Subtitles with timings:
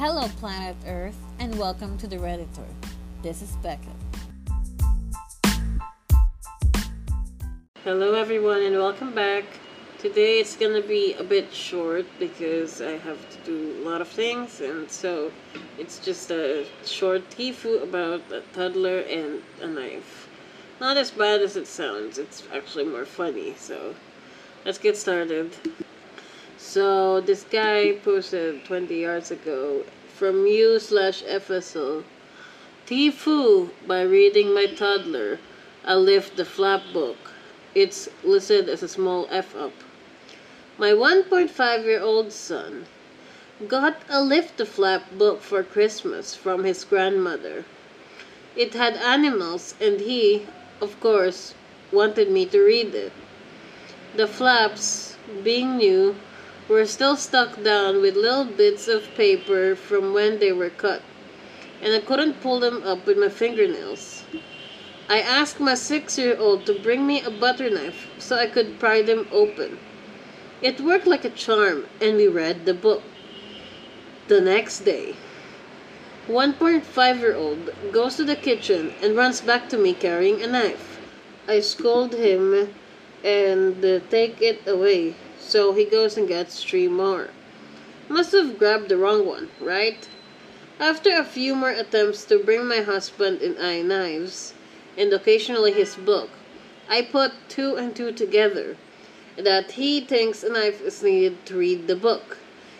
[0.00, 2.64] Hello, planet Earth, and welcome to the Redditor.
[3.20, 3.92] This is Becca.
[7.84, 9.44] Hello, everyone, and welcome back.
[9.98, 14.08] Today it's gonna be a bit short because I have to do a lot of
[14.08, 15.30] things, and so
[15.78, 20.30] it's just a short tifu about a toddler and a knife.
[20.80, 23.94] Not as bad as it sounds, it's actually more funny, so
[24.64, 25.54] let's get started.
[26.62, 29.82] So this guy posted 20 yards ago
[30.14, 32.04] from you slash FSL.
[32.86, 35.38] Tifu by reading my toddler.
[35.86, 37.16] I lift the flap book.
[37.74, 39.72] It's listed as a small F up.
[40.76, 42.84] My 1.5 year old son
[43.66, 47.64] got a lift the flap book for Christmas from his grandmother.
[48.54, 50.46] It had animals and he,
[50.82, 51.54] of course,
[51.90, 53.12] wanted me to read it.
[54.14, 56.16] The flaps, being new,
[56.68, 61.02] were still stuck down with little bits of paper from when they were cut,
[61.82, 64.24] and I couldn't pull them up with my fingernails.
[65.08, 68.78] I asked my six year old to bring me a butter knife so I could
[68.78, 69.78] pry them open.
[70.62, 73.02] It worked like a charm, and we read the book.
[74.28, 75.16] The next day,
[76.28, 81.00] 1.5 year old goes to the kitchen and runs back to me carrying a knife.
[81.48, 82.72] I scold him
[83.24, 87.30] and uh, take it away so he goes and gets three more.
[88.08, 90.08] Must have grabbed the wrong one, right?
[90.78, 94.54] After a few more attempts to bring my husband and I knives,
[94.96, 96.30] and occasionally his book,
[96.88, 98.76] I put two and two together
[99.36, 102.38] that he thinks a knife is needed to read the book,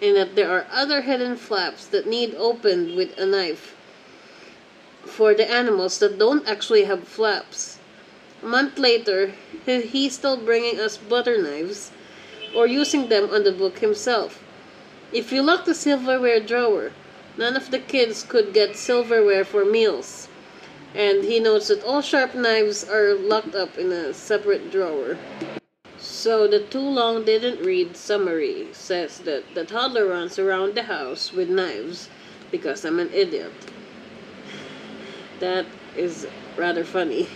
[0.00, 3.74] and that there are other hidden flaps that need opened with a knife
[5.04, 7.78] for the animals that don't actually have flaps.
[8.42, 9.34] A month later,
[9.66, 11.92] he's still bringing us butter knives
[12.56, 14.42] or using them on the book himself.
[15.12, 16.90] If you lock the silverware drawer,
[17.36, 20.28] none of the kids could get silverware for meals.
[20.94, 25.16] And he notes that all sharp knives are locked up in a separate drawer.
[25.98, 31.32] So the too long didn't read summary says that the toddler runs around the house
[31.32, 32.10] with knives
[32.50, 33.52] because I'm an idiot.
[35.38, 37.28] That is rather funny.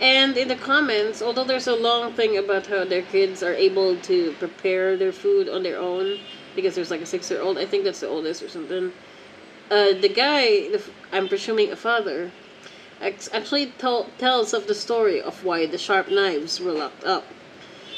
[0.00, 3.96] And in the comments, although there's a long thing about how their kids are able
[3.96, 6.18] to prepare their food on their own,
[6.56, 8.92] because there's like a six year old, I think that's the oldest or something.
[9.70, 10.82] Uh, the guy, the,
[11.12, 12.32] I'm presuming a father,
[13.00, 13.72] actually
[14.18, 17.24] tells of the story of why the sharp knives were locked up.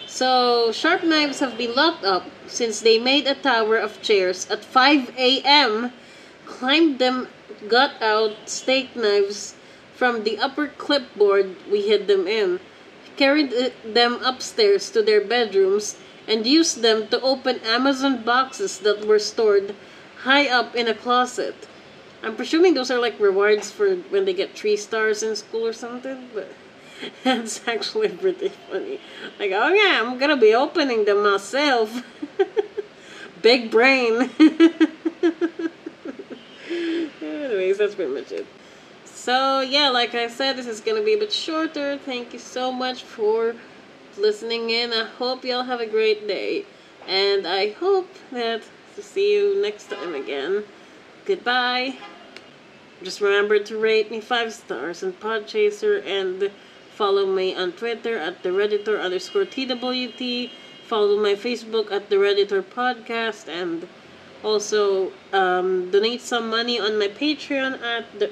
[0.06, 4.65] So, sharp knives have been locked up since they made a tower of chairs at
[4.65, 5.93] 5 a.m.,
[6.47, 7.28] climbed them,
[7.69, 9.55] got out steak knives
[9.94, 12.60] from the upper clipboard we hid them in,
[13.16, 13.53] carried
[13.84, 15.97] them upstairs to their bedrooms,
[16.27, 19.75] and used them to open Amazon boxes that were stored
[20.22, 21.55] high up in a closet.
[22.22, 25.75] I'm presuming those are like rewards for when they get three stars in school or
[25.75, 26.50] something, but
[27.25, 28.99] that's actually pretty funny.
[29.38, 32.03] Like, oh yeah, I'm gonna be opening them myself.
[33.43, 34.31] Big brain.
[37.21, 38.47] Anyways, that's pretty much it.
[39.25, 41.97] So, yeah, like I said, this is going to be a bit shorter.
[41.97, 43.55] Thank you so much for
[44.19, 44.93] listening in.
[44.93, 46.67] I hope y'all have a great day.
[47.09, 48.61] And I hope that
[48.97, 50.65] to see you next time again.
[51.25, 51.97] Goodbye.
[53.03, 56.51] Just remember to rate me 5 stars on Podchaser and
[56.95, 60.51] follow me on Twitter at the Redditor underscore TWT.
[60.87, 63.89] Follow my Facebook at the Redditor Podcast and
[64.43, 68.31] also um, donate some money on my Patreon at the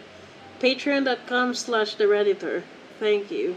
[0.62, 2.62] patreon.com slash the redditor.
[3.00, 3.56] Thank you